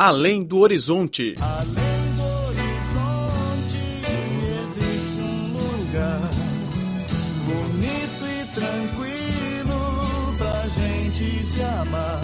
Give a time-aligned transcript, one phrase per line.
[0.00, 1.34] Além do Horizonte.
[1.40, 3.78] Além do horizonte
[4.62, 6.20] existe um lugar
[7.44, 12.20] bonito e tranquilo pra gente se amar.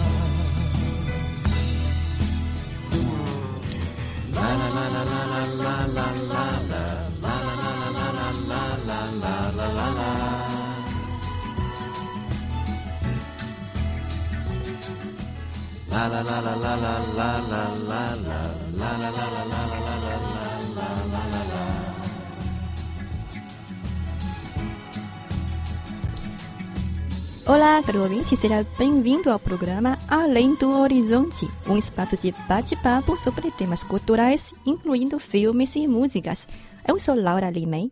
[27.47, 33.49] Olá, caro ouvinte, seja bem-vindo ao programa Além do Horizonte, um espaço de bate-papo sobre
[33.51, 36.45] temas culturais, incluindo filmes e músicas.
[36.85, 37.89] Eu sou Laura Limei.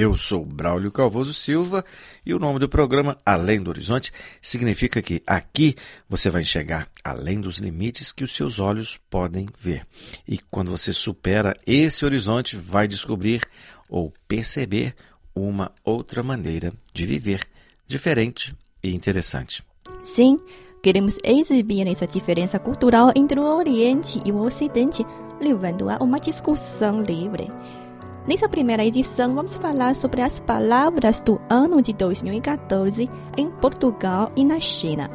[0.00, 1.84] Eu sou Braulio Calvoso Silva
[2.24, 5.74] e o nome do programa Além do Horizonte significa que aqui
[6.08, 9.84] você vai enxergar além dos limites que os seus olhos podem ver.
[10.24, 13.42] E quando você supera esse horizonte, vai descobrir
[13.88, 14.94] ou perceber
[15.34, 17.44] uma outra maneira de viver,
[17.84, 19.64] diferente e interessante.
[20.04, 20.38] Sim,
[20.80, 25.04] queremos exibir essa diferença cultural entre o Oriente e o Ocidente,
[25.40, 27.50] levando a uma discussão livre.
[28.28, 34.44] Nessa primeira edição, vamos falar sobre as palavras do ano de 2014 em Portugal e
[34.44, 35.08] na China.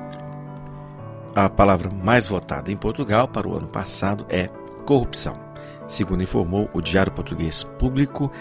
[1.36, 4.48] A palavra mais votada em Portugal para o ano passado é
[4.88, 5.40] corrupção.
[5.88, 8.32] Segundo informou o Diário Português Público,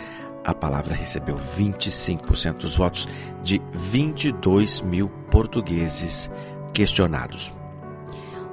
[0.42, 3.06] a palavra recebeu 25% dos votos
[3.42, 6.30] de 22 mil portugueses
[6.72, 7.52] questionados.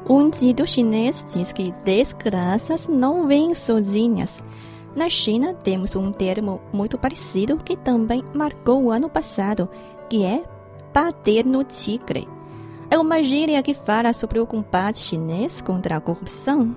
[0.05, 4.43] Um dito chinês diz que desgraças não vêm sozinhas.
[4.95, 9.69] Na China, temos um termo muito parecido que também marcou o ano passado,
[10.09, 10.43] que é
[10.93, 12.27] bater no tigre.
[12.89, 16.75] É uma gíria que fala sobre o combate chinês contra a corrupção.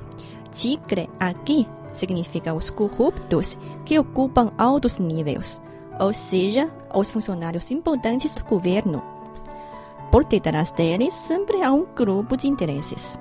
[0.51, 5.61] Tigre aqui significa os corruptos que ocupam altos níveis,
[5.99, 9.03] ou seja, os funcionários importantes do governo.
[10.11, 13.19] Por detrás deles sempre há um grupo de interesses.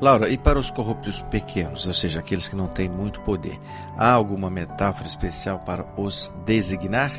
[0.00, 3.58] Laura, e para os corruptos pequenos, ou seja, aqueles que não têm muito poder,
[3.96, 7.10] há alguma metáfora especial para os designar?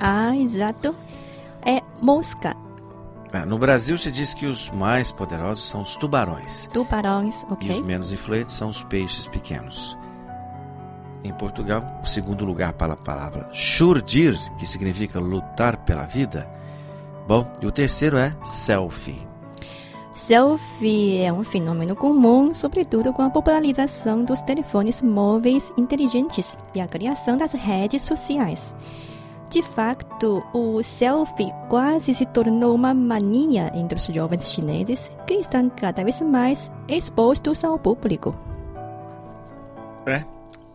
[0.00, 0.94] Ah, exato.
[1.64, 2.56] É mosca.
[3.32, 7.52] Ah, No Brasil se diz que os mais poderosos são os tubarões Tubarões, e os
[7.52, 7.82] ok?
[7.82, 9.96] menos influentes são os peixes pequenos.
[11.22, 16.46] Em Portugal, o segundo lugar para a palavra shurdir, que significa lutar pela vida.
[17.26, 19.26] Bom, e o terceiro é selfie.
[20.14, 26.86] Selfie é um fenômeno comum, sobretudo com a popularização dos telefones móveis inteligentes e a
[26.86, 28.76] criação das redes sociais.
[29.50, 35.68] De facto, o selfie quase se tornou uma mania entre os jovens chineses que estão
[35.68, 38.34] cada vez mais expostos ao público.
[40.06, 40.24] É,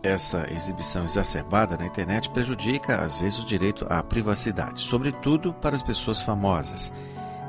[0.02, 5.82] essa exibição exacerbada na internet prejudica, às vezes, o direito à privacidade, sobretudo para as
[5.82, 6.92] pessoas famosas.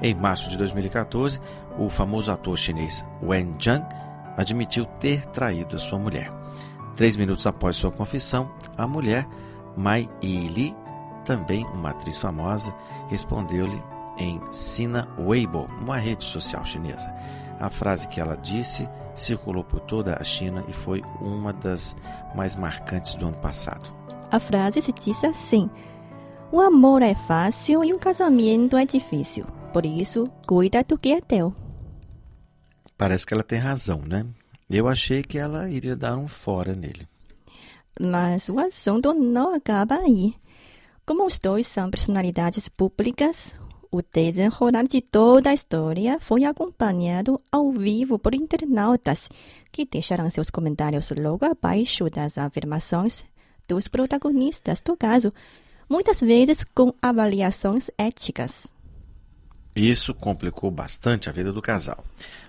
[0.02, 1.40] Em março de 2014,
[1.78, 3.86] o famoso ator chinês Wen Zhang
[4.36, 6.32] admitiu ter traído sua mulher.
[6.96, 9.28] Três minutos após sua confissão, a mulher,
[9.78, 10.76] Mai Yili,
[11.24, 12.74] também uma atriz famosa,
[13.10, 13.82] respondeu-lhe
[14.18, 17.14] em Sina Weibo, uma rede social chinesa.
[17.60, 21.96] A frase que ela disse circulou por toda a China e foi uma das
[22.36, 23.90] mais marcantes do ano passado.
[24.32, 25.70] A frase se diz assim:
[26.52, 29.46] O amor é fácil e o casamento é difícil.
[29.74, 31.56] Por isso, cuida do que é teu.
[32.98, 34.26] Parece que ela tem razão, né?
[34.70, 37.08] Eu achei que ela iria dar um fora nele.
[38.00, 40.36] Mas o assunto não acaba aí.
[41.06, 43.54] Como os dois são personalidades públicas,
[43.92, 49.30] o desenrolar de toda a história foi acompanhado ao vivo por internautas
[49.72, 53.26] que deixaram seus comentários logo abaixo das afirmações
[53.68, 55.34] dos protagonistas do caso,
[55.90, 58.72] muitas vezes com avaliações éticas.
[59.76, 62.04] Isso complicou bastante a vida do casal.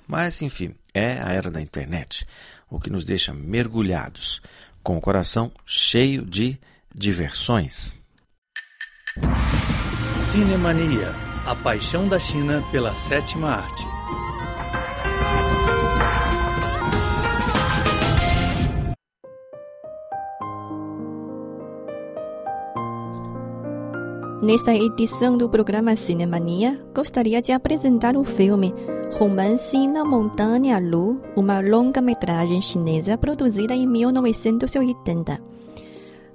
[0.07, 2.27] Mas, enfim, é a era da internet,
[2.69, 4.41] o que nos deixa mergulhados,
[4.83, 6.59] com o coração cheio de
[6.95, 7.97] diversões.
[10.33, 11.15] Cinemania,
[11.47, 13.92] a paixão da China pela sétima arte.
[24.43, 28.75] Nesta edição do programa Cinemania, gostaria de apresentar o filme
[29.13, 35.41] Romance na Montanha Lu, uma longa-metragem chinesa produzida em 1980.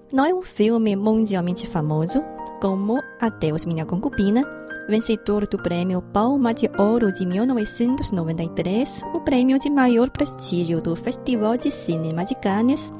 [0.09, 2.23] Não é um filme mundialmente famoso,
[2.61, 4.41] como Adeus Minha Concubina,
[4.87, 11.57] Vencedor do Prêmio Palma de Ouro de 1993, o prêmio de maior prestígio do Festival
[11.57, 12.93] de Cinema de Cannes,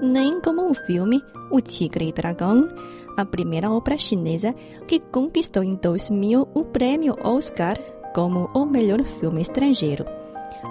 [0.00, 1.20] nem como o filme
[1.50, 2.68] O Tigre e Dragão,
[3.16, 4.54] a primeira obra chinesa
[4.86, 7.76] que conquistou em 2000 o prêmio Oscar
[8.14, 10.04] como o melhor filme estrangeiro.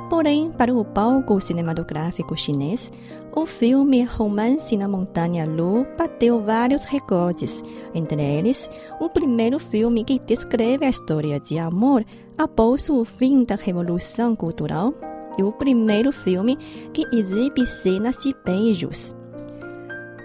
[0.10, 2.92] Porém, para o palco cinematográfico chinês,
[3.34, 10.20] o filme Romance na Montanha Lu bateu vários recordes, entre eles o primeiro filme que
[10.20, 12.06] descreve a história de amor
[12.38, 14.94] após o fim da Revolução Cultural
[15.38, 16.58] e o primeiro filme
[16.94, 19.16] que exibe cenas de beijos.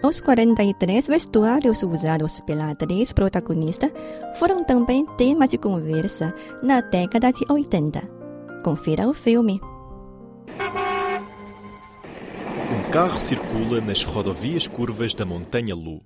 [0.02, 3.90] Os 43 vestuários usados pela atriz protagonista
[4.38, 8.02] foram também tema de conversa na década de 80.
[8.62, 9.60] Confira o filme.
[12.70, 16.02] Um carro circula nas rodovias curvas da Montanha Lu.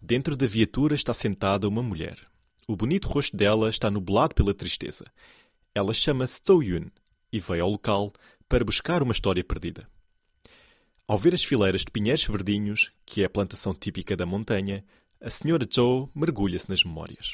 [0.00, 2.18] Dentro da viatura está sentada uma mulher.
[2.68, 5.04] O bonito rosto dela está nublado pela tristeza.
[5.74, 6.86] Ela chama-se Zhou Yun
[7.32, 8.12] e veio ao local
[8.48, 9.88] para buscar uma história perdida.
[11.06, 14.82] Ao ver as fileiras de pinheiros verdinhos, que é a plantação típica da montanha,
[15.20, 17.32] a senhora Zhou mergulha-se nas memórias.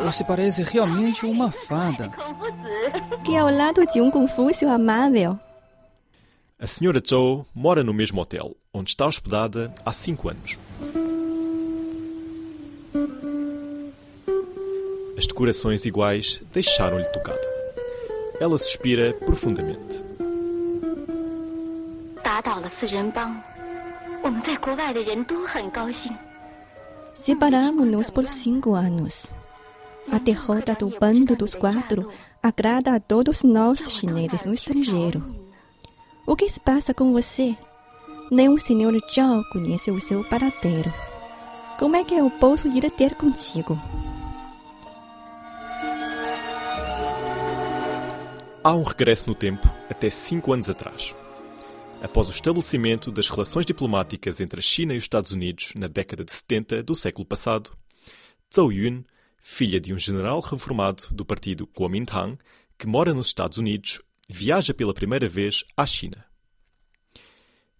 [0.04, 2.10] Você parece realmente uma fada.
[3.24, 5.38] Que ao lado de um Confúcio amável.
[6.58, 10.56] A senhora Zhou mora no mesmo hotel, onde está hospedada há cinco anos.
[15.26, 17.40] As decorações iguais deixaram-lhe tocada.
[18.38, 20.04] Ela suspira profundamente.
[27.12, 29.32] Separamos-nos por cinco anos.
[30.12, 32.08] A derrota do bando dos quatro
[32.40, 35.24] agrada a todos nós chineses no estrangeiro.
[36.24, 37.56] O que se passa com você?
[38.30, 40.94] Nem o senhor Zhao conhece o seu paradeiro.
[41.80, 43.76] Como é que eu posso ir ter contigo?
[48.66, 51.14] Há um regresso no tempo até cinco anos atrás.
[52.02, 56.24] Após o estabelecimento das relações diplomáticas entre a China e os Estados Unidos na década
[56.24, 57.70] de 70 do século passado,
[58.52, 59.04] Zhou Yun,
[59.38, 62.38] filha de um general reformado do partido Kuomintang,
[62.76, 66.24] que mora nos Estados Unidos, viaja pela primeira vez à China.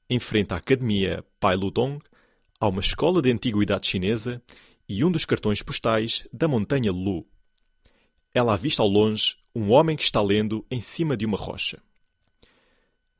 [0.08, 1.98] Enfrenta a Academia Pai Ludong,
[2.60, 4.40] há uma escola de antiguidade chinesa
[4.88, 7.26] e um dos cartões postais da montanha Lu.
[8.32, 11.81] Ela avista ao longe um homem que está lendo em cima de uma rocha.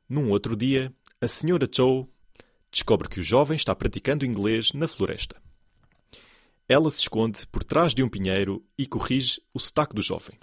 [0.08, 2.08] Num outro dia, a senhora Zhou
[2.70, 5.40] descobre que o jovem está praticando inglês na floresta.
[6.68, 10.38] Ela se esconde por trás de um pinheiro e corrige o sotaque do jovem.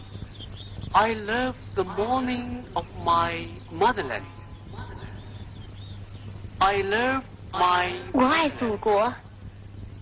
[0.93, 4.25] I love the morning of my motherland.
[6.61, 7.23] I love
[7.53, 9.13] my 我爱祖国，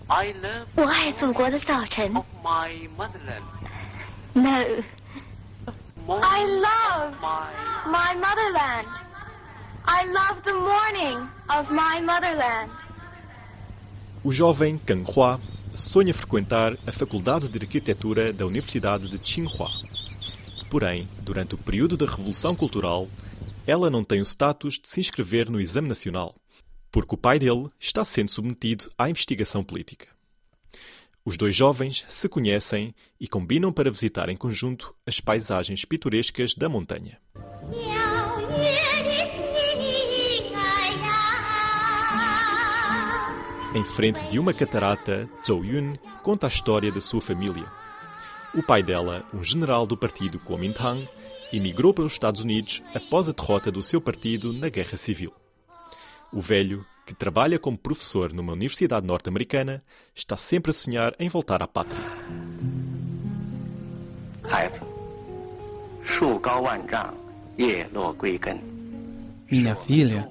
[0.08, 2.14] I love 我爱祖国的早晨。
[2.16, 3.42] of my motherland.
[4.34, 4.84] No, Morning
[6.05, 7.15] I love
[7.85, 8.87] my motherland.
[9.85, 12.69] I love the morning of my motherland.
[14.21, 15.39] O jovem Kang Hua
[15.73, 19.69] sonha frequentar a Faculdade de Arquitetura da Universidade de Tsinghua.
[20.69, 23.07] Porém, durante o período da Revolução Cultural,
[23.65, 26.35] ela não tem o status de se inscrever no exame nacional,
[26.91, 30.12] porque o pai dele está sendo submetido à investigação política.
[31.25, 36.67] Os dois jovens se conhecem e combinam para visitar em conjunto as paisagens pitorescas da
[36.67, 37.17] montanha.
[43.73, 47.65] Em frente de uma catarata, Zhou Yun conta a história da sua família.
[48.53, 51.07] O pai dela, um general do partido Kuomintang,
[51.51, 55.33] emigrou para os Estados Unidos após a derrota do seu partido na Guerra Civil.
[56.31, 59.83] O velho, que trabalha como professor numa universidade norte-americana,
[60.15, 62.01] está sempre a sonhar em voltar à pátria.
[69.49, 70.29] Minha filha,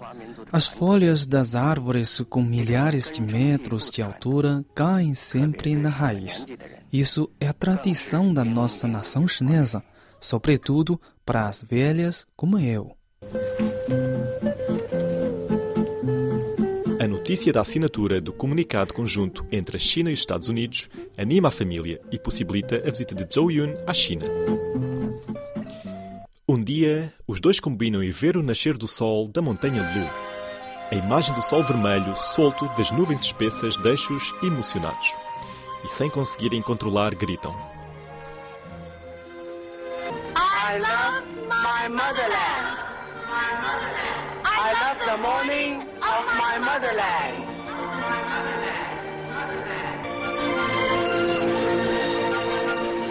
[0.51, 6.47] as folhas das árvores com milhares de metros de altura caem sempre na raiz.
[6.93, 9.83] Isso é a tradição da nossa nação chinesa,
[10.21, 12.97] sobretudo para as velhas como eu.
[17.33, 21.51] Notícia da assinatura do comunicado conjunto entre a China e os Estados Unidos anima a
[21.51, 24.27] família e possibilita a visita de Zhou Yun à China.
[26.47, 30.11] Um dia, os dois combinam em ver o nascer do sol da montanha Lu.
[30.91, 35.17] A imagem do sol vermelho solto das nuvens espessas deixa-os emocionados.
[35.83, 37.57] E sem conseguirem controlar, gritam.
[40.37, 42.79] I love my motherland.
[44.45, 45.92] I love the morning
[46.53, 47.53] my motherland.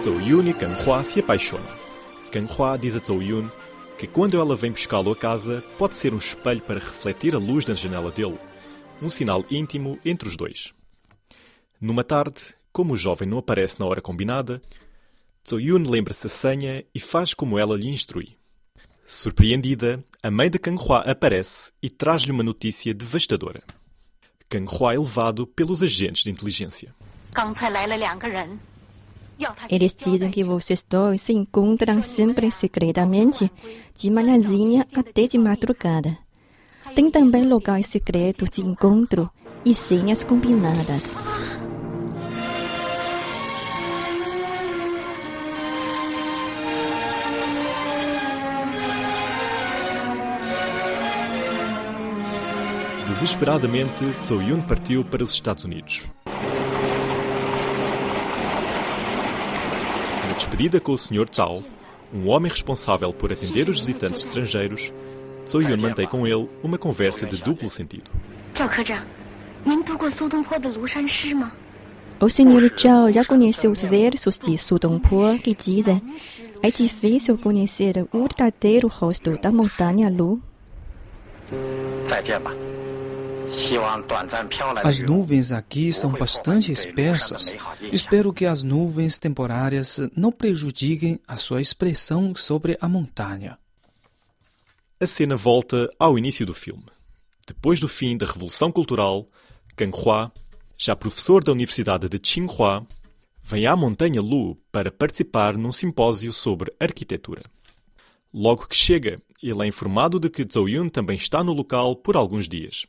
[0.00, 1.66] Zhou Yun e Kang Hua se apaixonam.
[2.30, 3.48] Kang Hua diz a Zhou Yun
[3.98, 7.64] que quando ela vem buscá-lo a casa, pode ser um espelho para refletir a luz
[7.64, 8.38] da janela dele,
[9.00, 10.72] um sinal íntimo entre os dois.
[11.80, 14.60] Numa tarde, como o jovem não aparece na hora combinada,
[15.48, 18.36] Zhou Yun lembra-se a senha e faz como ela lhe instrui.
[19.14, 23.62] Surpreendida, a mãe de Kang Hua aparece e traz-lhe uma notícia devastadora.
[24.48, 26.94] Kang Hua é levado pelos agentes de inteligência.
[29.68, 33.52] Eles dizem que vocês dois se encontram sempre secretamente,
[33.94, 36.16] de manhãzinha até de madrugada.
[36.94, 39.30] Tem também locais secretos de encontro
[39.62, 41.22] e senhas combinadas.
[53.12, 56.06] Desesperadamente, Zhou Yun partiu para os Estados Unidos.
[60.26, 61.26] Na despedida com o Sr.
[61.30, 61.62] Zhao,
[62.12, 64.90] um homem responsável por atender os visitantes estrangeiros,
[65.46, 68.10] Zhou Yun mantém com ele uma conversa de duplo sentido.
[72.18, 72.80] O Sr.
[72.80, 76.00] Zhao já conheceu os versos de Su Dongpo que dizem
[76.62, 80.40] é difícil conhecer o verdadeiro rosto da montanha Lu.
[84.82, 87.54] As nuvens aqui são bastante espessas.
[87.92, 93.58] Espero que as nuvens temporárias não prejudiquem a sua expressão sobre a montanha.
[94.98, 96.86] A cena volta ao início do filme.
[97.46, 99.28] Depois do fim da Revolução Cultural,
[99.76, 100.32] Kang Hua,
[100.78, 102.86] já professor da Universidade de Tsinghua,
[103.42, 107.42] vem à Montanha Lu para participar num simpósio sobre arquitetura.
[108.32, 112.16] Logo que chega, ele é informado de que Zhou Yun também está no local por
[112.16, 112.86] alguns dias.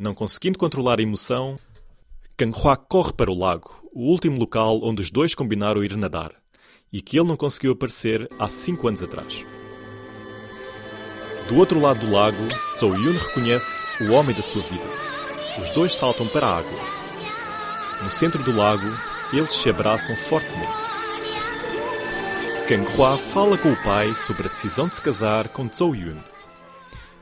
[0.00, 1.58] Não conseguindo controlar a emoção,
[2.34, 6.32] Kang Hua corre para o lago, o último local onde os dois combinaram ir nadar,
[6.90, 9.44] e que ele não conseguiu aparecer há cinco anos atrás.
[11.46, 14.86] Do outro lado do lago, Zhou Yun reconhece o homem da sua vida.
[15.60, 16.80] Os dois saltam para a água.
[18.02, 18.86] No centro do lago,
[19.34, 20.82] eles se abraçam fortemente.
[22.66, 26.22] Kang Hua fala com o pai sobre a decisão de se casar com Zhou Yun.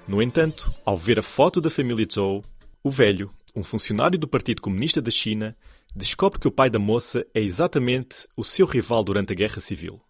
[0.06, 2.44] No entanto, ao ver a foto da família Zhou,
[2.82, 5.56] o velho, um funcionário do Partido Comunista da China,
[5.94, 10.00] descobre que o pai da moça é exatamente o seu rival durante a Guerra Civil.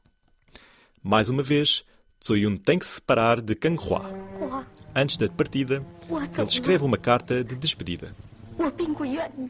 [1.02, 1.84] Mais uma vez,
[2.20, 4.02] Tsuyun tem que se separar de Kang Hua.
[4.94, 8.14] Antes da partida, ele escreve uma carta de despedida.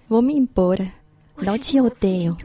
[0.09, 0.93] Vou-me embora.
[1.41, 2.37] Não te odeio.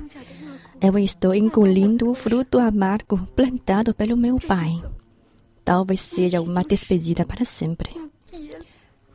[0.82, 4.84] Eu estou engolindo o fruto amargo plantado pelo meu pai.
[5.64, 7.90] Talvez seja uma despedida para sempre.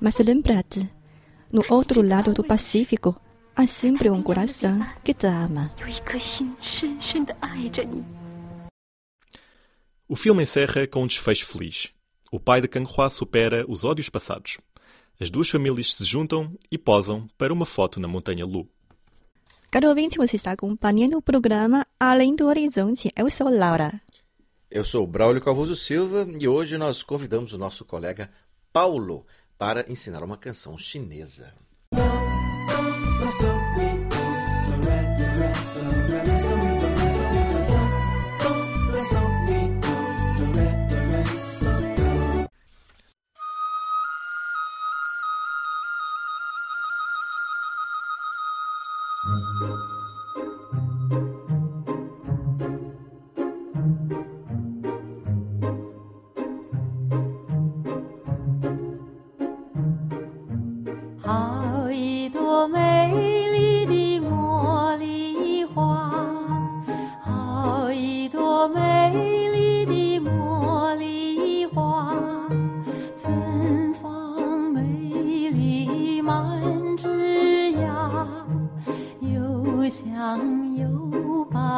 [0.00, 0.88] Mas lembrate,
[1.50, 3.18] no outro lado do Pacífico,
[3.56, 5.72] há sempre um coração que te ama.
[10.06, 11.90] O filme encerra com um desfecho feliz.
[12.30, 14.58] O pai de Kang Hua supera os ódios passados.
[15.18, 18.68] As duas famílias se juntam e posam para uma foto na Montanha Lu.
[19.70, 23.10] Caro ouvinte, você está acompanhando o programa Além do Horizonte.
[23.16, 23.98] Eu sou Laura.
[24.70, 28.30] Eu sou Braulio Calvoso Silva e hoje nós convidamos o nosso colega
[28.70, 29.24] Paulo
[29.58, 31.52] para ensinar uma canção chinesa.“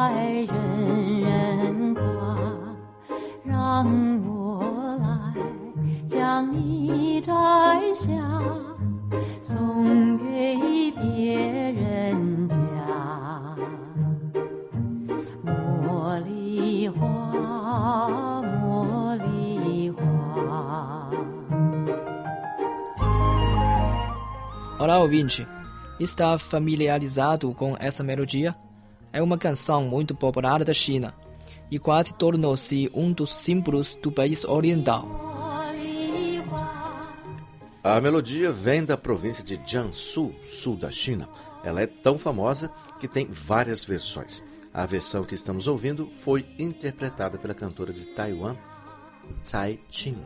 [0.00, 0.14] 白
[0.46, 2.02] 人人夸。
[3.44, 3.86] 让
[4.26, 5.34] 我来
[6.06, 7.32] 将你摘
[7.94, 8.12] 下。”
[9.42, 12.56] 送给别人家。
[15.44, 21.10] 茉莉花，茉莉花。
[24.78, 25.46] Olá, ouvinte.
[26.00, 28.54] Está familiarizado com essa melodia?
[29.13, 31.13] é uma canção muito popular da China
[31.69, 35.07] e quase tornou-se um dos símbolos do país oriental.
[37.83, 41.27] A melodia vem da província de Jiangsu, sul da China.
[41.63, 44.43] Ela é tão famosa que tem várias versões.
[44.73, 48.55] A versão que estamos ouvindo foi interpretada pela cantora de Taiwan,
[49.41, 50.23] Tsai Ching.